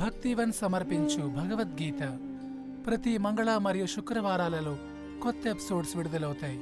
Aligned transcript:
భక్తివన్ 0.00 0.52
సమర్పించు 0.52 1.22
భగవద్గీత. 1.22 2.18
ప్రతి 2.86 3.18
మంగళ 3.18 3.56
మరియు 3.56 3.86
శుక్రవారాలలో 3.86 4.76
కొత్త 5.22 5.46
ఎపిసోడ్స్ 5.46 5.96
విడుదలవుతాయి. 5.96 6.58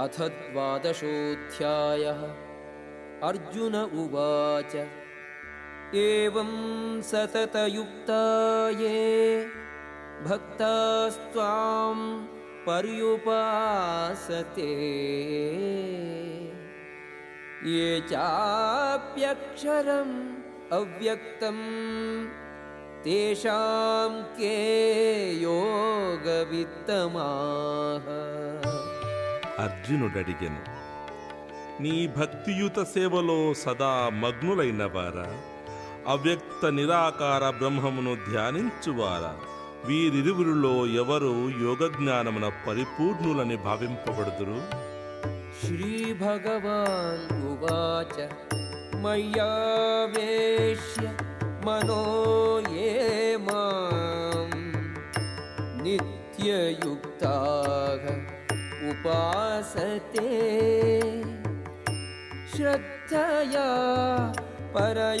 అథ 0.00 0.28
ద్వాదశోధ్యాయ. 0.28 2.12
అర్జున 3.26 3.76
ఉవాచ. 3.76 4.86
ఏం 5.94 6.34
सततयुक्ता 7.00 8.14
भक्तास्त्वां 10.24 11.24
पर्युपासते 12.67 14.71
ये 17.69 17.89
चाप्यक्षरम् 18.11 20.13
अव्यक्तं 20.73 21.57
तेषां 23.03 24.09
के 24.37 24.55
योगवित्तमाः 26.61 28.05
అర్జునుడడిగెను 29.63 30.61
నీ 31.83 31.95
భక్తియుత 32.17 32.79
సేవలో 32.93 33.37
సదా 33.61 33.91
మగ్నులైనవారా 34.21 35.27
అవ్యక్త 36.13 36.63
నిరాకార 36.77 37.43
బ్రహ్మమును 37.59 38.13
ధ్యానించువారా 38.25 39.31
వీరిరువురిలో 39.88 40.74
ఎవరు 41.02 41.32
యోగ 41.64 41.80
జ్ఞానమున 41.96 42.46
పరిపూర్ణులని 42.66 43.56
భావింపబడుదురు? 43.66 44.58
శ్రీ 45.60 45.90
భగవాన్ 46.22 47.26
ఉవాచ 47.50 48.16
మయ్యావేశ్య 49.04 49.44
మనో 51.66 52.02
నిత్యయుక్త 55.84 57.24
ఉపాసతే. 58.90 60.30
శ్రద్ధయా 62.54 63.68
పరయోపేతాగ 64.74 65.12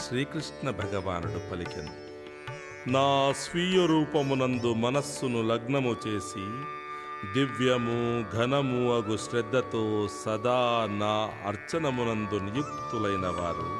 శ్రీకృష్ణ 0.00 0.70
భగవానుడు 0.78 1.40
పలికెను 1.50 1.92
నా 2.88 3.04
స్వీయ 3.40 3.78
రూపమునందు 3.86 4.70
మనస్సును 4.76 5.40
లగ్నము 5.42 5.92
చేసి 6.04 6.44
దివ్యము 7.34 7.98
ఘనము 8.34 8.80
అగు 8.92 9.16
శ్రద్ధతో 9.24 9.84
సదా 10.16 10.58
నా 10.96 11.14
అర్చనమునందు 11.46 12.38
నియుక్తులైన 12.46 13.28
వారు 13.38 13.70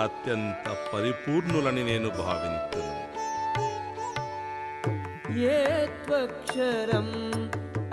అత్యంత 0.00 0.66
పరిపూర్ణులని 0.92 1.84
నేను 1.84 2.10
భావించు 2.18 2.84
ఏ 5.50 5.60
త్వక్షరం 6.02 7.10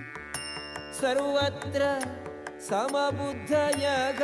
सर्वत्र 0.94 2.00
समबुद्धयग 2.69 4.21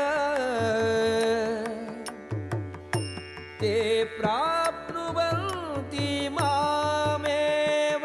ते 3.60 3.75
प्राप्नुवन्ति 4.19 6.08
मामेव 6.36 8.04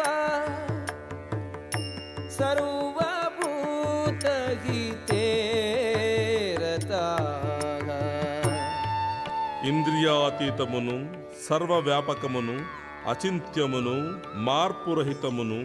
सर्वभूतहिते 3.88 5.26
रताः 6.62 7.90
ఇంద్రియాతీతమును 9.70 10.96
సర్వవ్యాపకమును 11.46 12.56
అచింత్యమును 13.12 13.96
మార్పురహితమును 14.48 15.60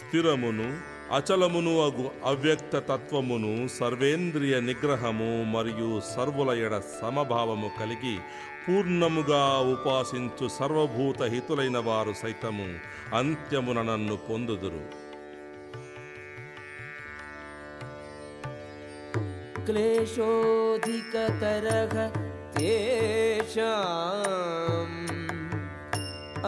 స్థిరమును 0.00 0.68
అచలమును 1.11 1.85
అగు 1.85 2.11
అవ్యక్త 2.25 2.83
తత్వమును 2.89 3.67
సర్వేంద్రియ 3.67 4.59
నిగ్రహము 4.59 5.43
మరియు 5.43 6.01
సర్వుల 6.15 6.49
ఎడ 6.65 6.81
సమభావము 7.01 7.71
కలిగి 7.79 8.19
పూర్ణముగా 8.65 9.59
ఉపాసించు 9.73 10.49
సర్వభూత 10.59 11.23
హితులైన 11.23 11.77
వారు 11.77 12.13
సైతము 12.13 12.79
అంత్యమున 13.15 13.81
నన్ను 13.81 14.17
పొందుదురు. 14.17 15.09
క్లేశోధికతరగ 19.65 21.95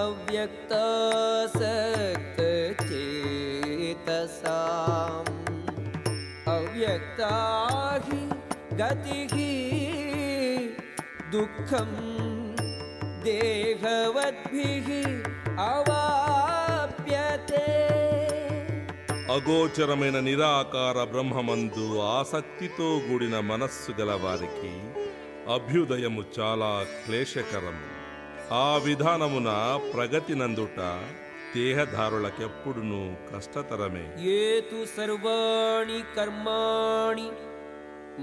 అవ్యక్తాసక్తి 0.04 2.31
अव्यक्तासक्तचेतसाम् 4.41 5.29
अव्यक्ता 6.49 7.33
हि 8.07 8.21
गतिः 8.81 9.35
दुःखं 11.33 11.91
देहवद्भिः 13.27 14.89
अवाप्यते 15.69 17.65
అగోచరమైన 19.35 20.17
నిరాకార 20.27 20.99
బ్రహ్మమందు 21.13 21.85
ఆసక్తితో 22.13 22.87
కూడిన 23.07 23.37
మనస్సు 23.49 23.93
గల 23.99 24.11
వారికి 24.23 24.71
అభ్యుదయము 25.55 26.23
చాలా 26.37 26.71
క్లేశకరం 27.01 27.77
ఆ 28.59 28.69
విధానమున 28.87 29.51
ప్రగతి 29.93 30.35
నందుట 30.41 30.79
దేహధారులకెప్పుడునూ 31.57 33.03
కష్టతరమే 33.31 34.07
ये 34.27 34.41
तु 34.71 34.79
सर्वाणि 34.97 36.01
कर्माणि 36.17 37.27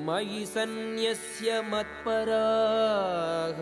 मयि 0.08 0.42
सन्न्यस्य 0.54 1.50
मत्पराः 1.72 3.60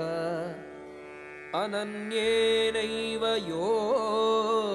अनन्येनैव 1.61 3.23
योगेन 3.51 4.73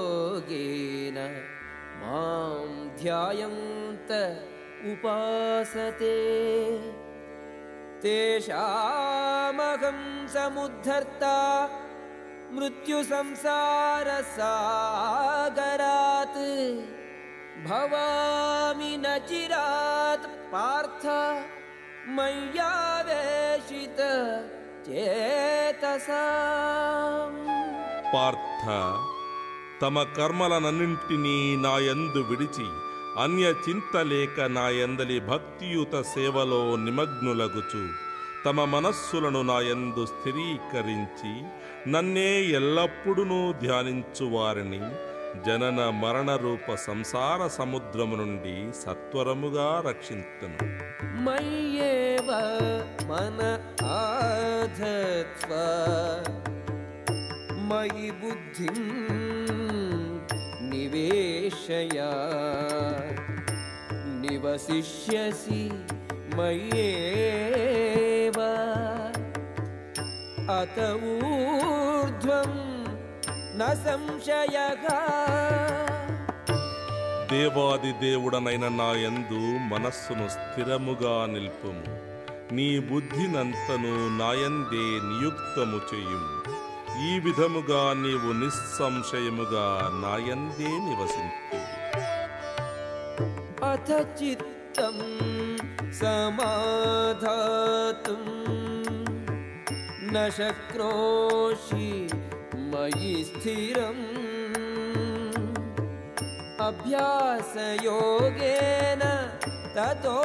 मां 2.00 2.66
ध्यायन्त 3.00 4.10
उपासते 4.92 6.18
तेषामहं 8.04 9.98
समुद्धर्ता 10.34 11.36
मृत्युसंसारसागरात् 15.06 16.40
भवामि 17.66 18.92
न 18.96 19.06
चिरात् 19.28 20.26
पार्थ 20.52 21.04
मय्यावेशित 22.16 24.00
चेतसाम् 24.88 26.64
పార్థ 28.10 28.64
తమ 29.80 30.02
కర్మలనన్నింటినీ 30.16 31.38
నాయందు 31.64 32.20
విడిచి 32.28 32.66
అన్య 33.22 33.46
చింత 33.64 33.94
లేక 34.10 34.36
నాయందలి 34.56 35.18
భక్తియుత 35.28 35.94
సేవలో 36.12 36.60
నిమగ్నులగుచు 36.84 37.82
తమ 38.44 38.58
మనస్సులను 38.74 39.42
నాయందు 39.50 40.02
స్థిరీకరించి 40.12 41.32
నన్నే 41.87 42.31
ఎల్లప్పుడూ 42.51 43.37
ధ్యానించువారిని 43.61 44.81
జనన 45.45 45.79
మరణ 45.99 46.29
రూప 46.35 46.75
సంసార 46.81 47.47
సముద్రము 47.47 48.15
నుండి 48.15 48.55
సత్వరముగా 48.81 49.67
రక్షించను 49.87 50.59
మన 53.09 53.41
మయి 57.71 58.11
బుద్ధిం 58.21 58.79
నివేశయా 60.69 62.11
నివసిష్యసి 64.21 65.63
మయ్యే 66.37 66.89
अत 70.52 70.78
ऊर्ध्वं 71.12 72.52
न 73.54 73.74
संशयः 73.84 74.84
దేవాది 77.30 77.90
దేవుడనైన 78.02 78.66
నా 78.76 78.86
యందు 79.00 79.38
మనస్సును 79.70 80.26
స్థిరముగా 80.34 81.14
నిల్పుము 81.32 81.94
నీ 82.56 82.66
బుద్ధినంతను 82.90 83.94
నాయందే 84.20 84.84
నియుక్తము 85.08 85.78
చేయుము 85.90 86.30
ఈ 87.06 87.10
విధముగా 87.24 87.82
నీవు 88.02 88.30
నిస్సంశయముగా 88.42 89.66
నాయందే 90.04 90.70
నివసించు 90.86 91.42
अथ 93.66 93.88
चित्तं 94.18 94.96
समाधातुं 97.06 98.22
न 100.10 100.28
शक्नोषि 100.38 101.90
मयि 102.70 103.12
स्थिरम् 103.24 104.04
अभ्यासयोगेन 107.68 109.02
ततो 109.76 110.20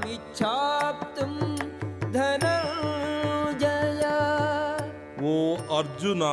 मामिच्छाप्तुं 0.00 1.34
धनञ्जय 2.16 4.02
ఓ 5.24 5.32
అర్జున 5.76 6.24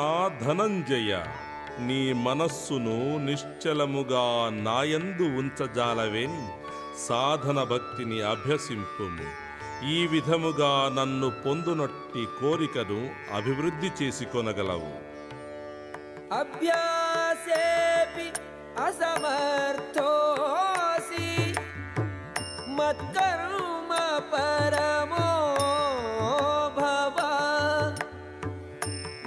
ధనంజయ 0.41 1.11
నీ 1.87 2.01
మనస్సును 2.25 2.97
నిశ్చలముగా 3.25 4.25
నాయందు 4.65 5.25
ఉంచజాలవేని 5.41 6.43
సాధన 7.05 7.57
భక్తిని 7.71 8.19
అభ్యసింపుము 8.33 9.25
ఈ 9.88 9.98
విధముగా 10.06 10.72
నన్ను 10.88 11.28
పొందునట్టి 11.44 12.22
కోరికను 12.38 12.98
అభివృద్ధి 13.32 13.90
చేసుకొనగలవు 13.98 14.92
అభ్యాసేపి 16.32 18.26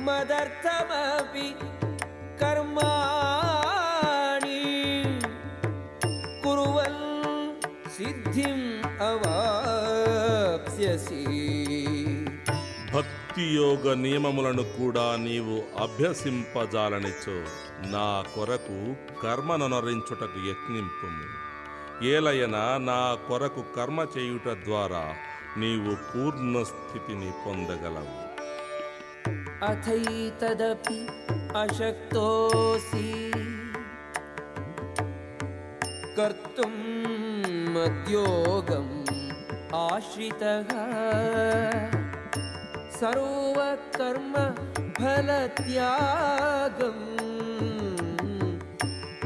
మదర్థమపి 0.05 1.47
కర్మాణి 2.41 3.81
సిద్ధిం 7.95 8.61
అవా 9.01 9.38
భక్తి 12.94 13.42
యోగ 13.42 13.94
నియమములను 13.94 14.64
కూడా 14.64 15.16
నీవు 15.16 15.84
అభ్యసింపజాలనిచో 15.84 17.44
నా 17.92 18.24
కొరకు 18.36 18.96
కర్మనొనరించుటకు 19.24 20.50
యత్నింపు 20.50 21.34
ఏలయన 22.06 22.78
నా 22.81 23.18
కొరకు 23.28 23.64
కర్మ 23.78 24.06
చేయుట 24.18 24.48
ద్వారా 24.48 25.16
నీవు 25.58 25.96
పూర్ణ 25.96 26.64
స్థితిని 26.64 27.31
పొందగలవు. 27.46 28.34
అథైతదపి 29.66 31.08
అశక్తోసి. 31.60 33.31
కర్తుం 36.18 36.75
మద్యోగం 37.74 39.02
आश्रितः 39.79 40.69
सर्वकर्म 42.99 44.35
फलत्यागम् 44.99 47.05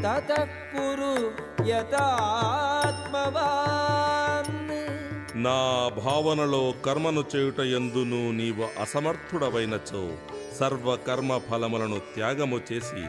ततः 0.05 0.43
कुरु 0.73 1.13
यतात्मवान् 3.15 4.51
నా 5.45 5.61
భావనలో 5.99 6.61
కర్మను 6.85 7.23
చేయుట 7.33 7.61
ఎందును 7.77 8.19
నీవు 8.39 8.65
అసమర్థుడవైనచో 8.83 10.03
సర్వ 10.59 10.95
కర్మ 11.07 11.31
ఫలములను 11.47 11.99
త్యాగము 12.13 12.59
చేసి 12.69 13.03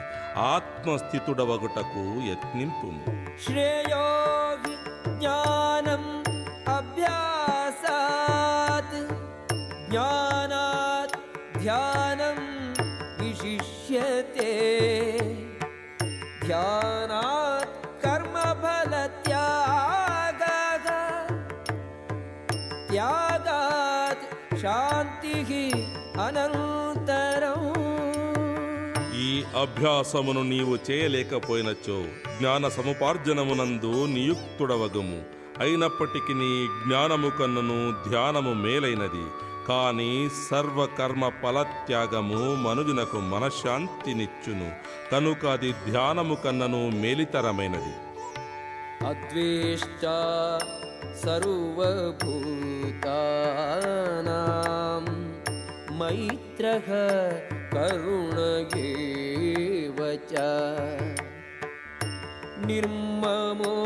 ఆత్మస్థితుడవగుటకు 0.51 2.03
యత్నింపుము 2.29 3.03
श्रेयो 3.37 4.03
हि 4.63 4.73
ध्यानात् 16.57 17.73
कर्मफलत्यागः 19.25 20.87
त्यागात् 22.89 24.25
शान्तिः 24.63 25.51
अनन्तरम् 26.25 27.71
ఈ 29.23 29.29
అభ్యాసమును 29.61 30.41
నీవు 30.49 30.75
చేయలేకపోయినచో 30.87 31.97
జ్ఞాన 32.37 32.63
సముపార్జనమునందు 32.75 33.91
నియుక్తుడవగుము 34.13 35.19
అయినప్పటికీ 35.63 36.33
నీ 36.39 36.49
జ్ఞానము 36.81 37.29
కన్నును 37.39 37.77
ధ్యానము 38.07 38.53
మేలైనది 38.63 39.23
కానీ 39.68 40.28
సర్వకర్మ 40.50 41.28
ఫలత్యాగము 41.28 42.54
మనుజునకు 42.54 43.16
మనశ్శాంతినిచ్చును. 43.16 44.72
కనుక 45.12 45.46
అది 45.46 45.72
ధ్యానము 45.72 46.34
కన్నను 46.34 46.90
మేలితరమైనది. 46.90 47.92
అద్వేష్ట 49.06 50.06
సర్వభూతానాం 51.24 52.68
నిర్మమో 62.66 63.76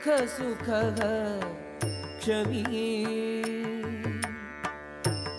समदुःखसुखः 0.06 1.00
क्षमी। 2.20 2.64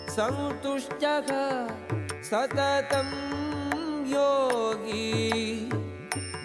सन्तुष्टः 0.09 1.29
सततं 2.21 3.09
योगी। 4.05 5.69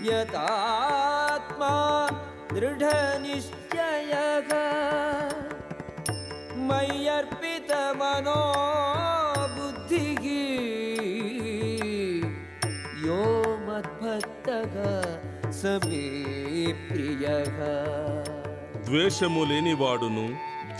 यतात्मा 0.02 1.74
दृढनिश्चयः। 2.52 4.50
मय्यर्पितमनो 6.56 8.52
ద్వేషము 18.86 19.44
లేనివాడును 19.44 20.24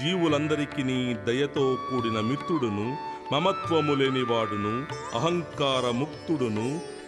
జీవులందరికీ 0.00 0.82
నీ 0.82 1.14
దయతో 1.26 1.76
కూడిన 1.86 2.20
మిత్రుడును 2.20 2.86
మమత్వము 3.32 3.94
లేనివాడును 3.94 4.72
అహంకారముక్తుడును 5.14 6.66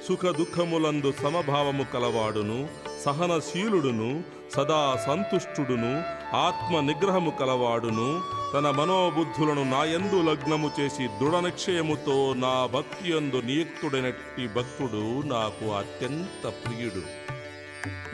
సుఖ 0.09 0.25
దుఃఖములందు 0.27 1.13
సమభావము 1.23 1.85
కలవాడును 1.93 2.59
సహనశీలుడును 3.05 4.11
సదా 4.55 4.97
సంతుష్టుడును 5.07 5.93
ఆత్మ 6.37 6.81
నిగ్రహము 6.81 7.31
కలవాడును 7.31 8.09
తన 8.55 8.71
మనోబుద్ధులను 8.71 9.65
నాయందు 9.65 10.21
లగ్నము 10.23 10.71
చేసి 10.81 11.07
దృఢ 11.21 11.37
నిక్షయముతో 11.37 12.17
నా 12.35 12.67
భక్తియందు 12.67 13.41
నియుక్తుడైనట్టి 13.41 14.47
భక్తుడు 14.57 15.05
నాకు 15.27 15.73
అత్యంత 15.73 16.45
ప్రియుడు. 16.47 17.03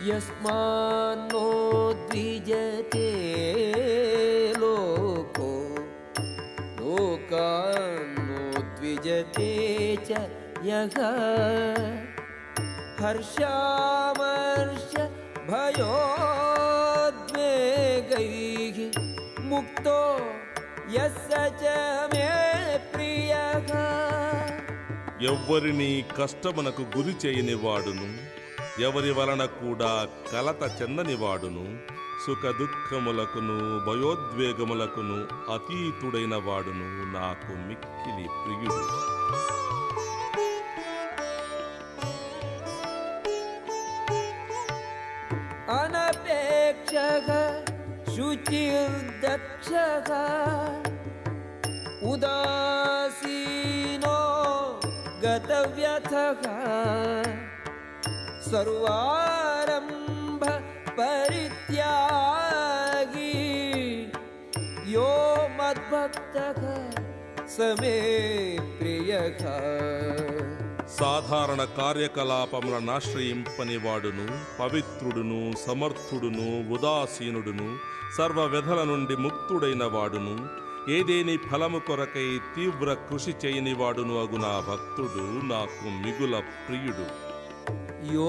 यस्मान्नो 0.08 1.46
द्विजते 2.10 3.10
लोको 4.62 5.50
लोकान्नो 6.80 8.42
द्विजते 8.78 9.50
च 10.08 10.10
यः 10.70 10.96
हर्षामर्ष 13.02 14.92
भयोद्वेगैः 17.86 18.78
मुक्तो 19.52 20.00
यस्य 20.96 21.42
च 21.62 21.76
मे 22.14 22.28
प्रियः 22.94 23.70
ఎవ్వరిని 25.32 25.90
కష్టమునకు 26.18 26.84
గురి 26.96 27.14
చేయని 27.22 27.54
వాడును 27.62 28.08
ఎవరి 28.83 29.11
వలన 29.11 29.45
కూడా 29.45 30.07
కలత 30.33 30.63
చెందనివాడును 30.79 31.67
సుఖ 32.27 32.61
దుఃఖములకును 32.61 33.87
భయోద్వేగములకును 33.87 35.19
అతీతుడైన 35.55 36.35
వాడును 36.47 36.89
నాకు 37.13 37.53
మిక్కిలి 37.69 38.27
ప్రియుడు. 38.41 38.81
అనపేక్ష 45.73 46.95
శుచి 48.15 48.63
దక్ష 49.25 49.71
ఉదాసీనో 52.13 54.17
గతవ్యథ 55.25 56.15
सर्वारम्भ 58.50 60.44
परित्यागी 61.00 61.82
यो 64.94 65.10
मद्भक्तः 65.60 66.62
स 67.48 67.58
मे 67.82 67.96
प्रियः 68.78 69.44
సాధారణ 70.96 71.62
కార్యకలాపములను 71.78 72.92
ఆశ్రయింపని 72.92 73.78
వాడును 73.78 74.26
పవిత్రుడును 74.60 75.40
సమర్థుడును 75.64 76.46
ఉదాసీనుడును 76.76 77.68
సర్వ 78.18 78.40
వ్యధల 78.54 78.84
నుండి 78.84 79.16
ముక్తుడైన 79.26 79.84
వాడును 79.96 80.36
ఏదేని 80.96 81.36
ఫలము 81.46 81.80
కొరకై 81.88 82.28
తీవ్ర 82.56 82.90
కృషి 83.08 83.34
చేయని 83.44 83.74
వాడును 83.82 84.16
అగు 84.24 84.40
నా 84.44 84.54
భక్తుడు 84.70 85.26
నాకు 85.52 85.88
మిగుల 86.04 86.36
ప్రియుడు 86.62 87.06
यो 88.13 88.29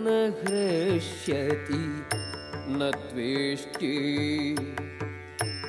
न 0.00 0.06
हृष्यति 0.40 1.82
न 2.70 2.90
त्वेष्टि 2.94 3.96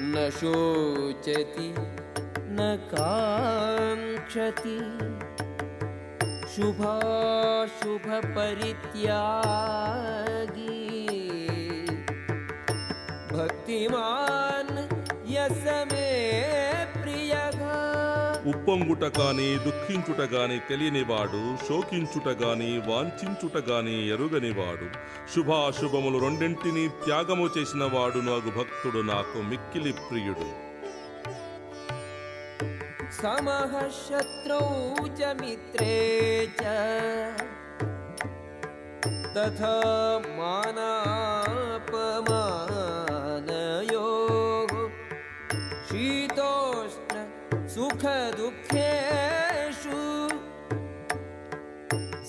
न 0.01 0.29
शोचति 0.39 1.69
न 2.57 2.59
काङ्क्षति। 2.93 4.77
शुभाशुभपरित्यागी 6.53 7.47
भक्तिमान् 13.33 14.48
ఉప్పొంగుట 18.69 19.03
కాని 19.17 19.45
దుఃఖించుట 19.65 20.21
గాని 20.33 20.57
తెలియనివాడు 20.69 21.39
శోకించుట 21.67 22.27
గాని 22.41 22.67
వాంఛించుట 22.87 23.55
గాని 23.69 23.95
ఎరుగనివాడు. 24.07 24.87
శుభాశుభములు 25.33 26.17
రెండింటినీ 26.23 26.83
త్యాగము 27.05 27.47
చేసిన 27.57 27.83
వాడు 27.93 28.19
నాకు 28.29 28.49
భక్తుడు 28.59 29.01
నాకు 29.11 29.37
మిక్కిలి 29.49 29.93
ప్రియుడు. 30.05 30.49
సమః 33.21 33.73
శత్రౌ 34.03 34.67
చ 35.17 35.33
మిత్రే 35.41 35.97
చ 36.61 36.65
శీతోష్ణ 45.89 47.08
सुखदुःखेषु 47.73 48.77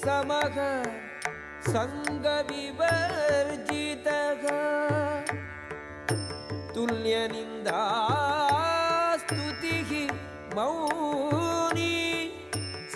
समः 0.02 0.56
सङ्गविवर्जितः 1.72 2.82
तुल्यनिन्दास्तुतिः 8.60 9.90
मौनी 10.56 11.96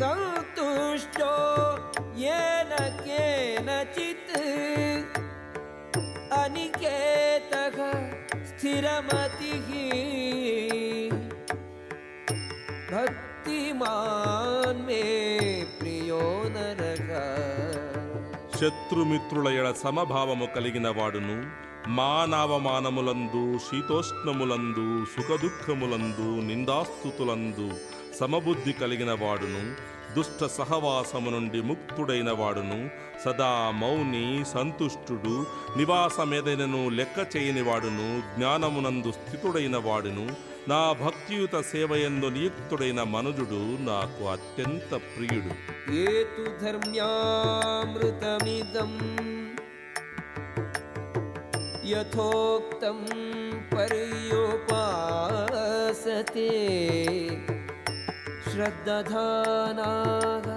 सन्तुष्टो 0.00 1.32
येन 2.24 2.72
केनचित् 3.04 4.34
अनिकेतः 6.42 7.78
स्थिरमतिः 8.50 9.70
భక్తిమాన్ 12.94 14.86
మే 14.86 15.02
ప్రియో 15.80 16.20
నరక. 16.46 17.10
శత్రుమిత్రుల 18.60 19.48
ఎడ 19.48 19.72
సమభావము 19.72 20.46
కలిగిన 20.56 20.88
వాడును 20.88 21.36
మానవమానములందు 21.88 23.58
శీతోష్ణములందు 23.58 25.04
సుఖదుఖములందు 25.04 26.28
నిందాస్తుతులందు 26.40 27.66
సమబుద్ధి 28.20 28.72
కలిగిన 28.72 29.12
వాడును 29.12 29.62
దుష్ట 30.16 30.44
సహవాసము 30.44 31.30
నుండి 31.30 31.62
ముక్తుడైన 31.62 32.30
వాడును. 32.30 32.90
సదా 33.24 33.70
మౌని 33.70 34.44
సంతుష్టుడు 34.54 35.46
నివాసమేదైనను 35.76 36.88
లెక్క 36.88 37.36
చేయని 37.36 37.62
వాడును. 37.62 38.22
జ్ఞానమునందు 38.36 39.12
స్థితుడైన 39.12 39.76
వాడును. 39.76 40.54
నా 40.68 40.92
భక్తియుత 40.92 41.60
సేవయందు 41.60 42.26
నియుక్తుడైన 42.26 43.02
మనుజుడు 43.02 43.82
నాకు 43.90 44.24
అత్యంత 44.24 44.94
ప్రియుడు. 44.94 45.94
ఏతు 45.94 46.64
ధర్మ్యామృతమిదం 46.64 47.14
యథోక్తం 51.86 53.06
పర్యోపాసతే 53.72 54.40
श्रद्दधानाः 58.53 60.47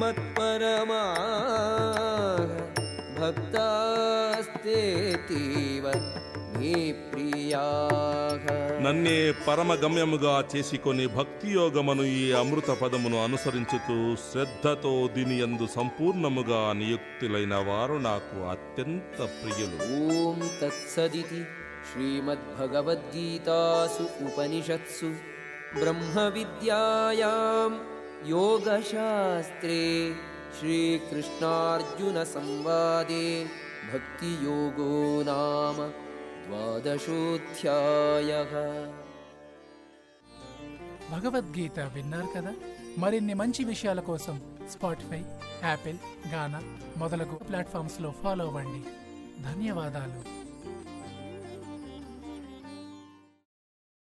मत्परमाः 0.00 1.22
भक्तास्तेतीव 4.16 5.86
मे 6.56 6.74
प्रियाः 7.04 8.44
నన్నే 8.84 9.18
పరమగమ్యముగా 9.44 10.32
చేసుకొని 10.52 11.04
భక్తియోగమను 11.14 12.04
ఈ 12.14 12.24
అమృత 12.40 12.70
పదమును 12.80 13.18
అనుసరించుతూ 13.24 13.96
శ్రద్ధతో 14.24 14.92
దీని 15.14 15.36
యందు 15.40 15.66
సంపూర్ణముగా 15.74 16.58
నియుక్తులైన 16.80 17.54
వారు 17.68 17.96
నాకు 18.08 18.36
అత్యంత 18.54 19.18
ప్రియులు 19.36 19.78
ॐ 20.16 20.42
तत्सदिति 20.58 21.40
श्रीमद्भगवद्गीतासु 21.88 24.04
उपनिषत्सु 24.26 25.08
ब्रह्मविद्यायां 25.80 27.72
योगशास्त्रे 28.28 29.82
श्रीकृष्णार्जुनसंवादे 30.56 33.26
भक्तियोगो 33.88 34.92
नाम 35.24 35.76
द्वादशोऽध्यायः 36.46 38.52
భగవద్గీత 41.10 41.78
విన్నారు 41.94 42.28
కదా 42.34 42.52
మరిన్ని 43.02 43.34
మంచి 43.40 43.62
విషయాల 43.70 44.00
కోసం 44.08 44.36
స్పాటిఫై 44.72 45.20
యాపిల్ 45.64 45.98
గానా 46.32 46.60
మొదలగు 47.02 47.36
ప్లాట్ఫామ్స్లో 47.48 48.10
ఫాలో 48.20 48.46
అవ్వండి 48.50 48.80
ధన్యవాదాలు 49.44 50.20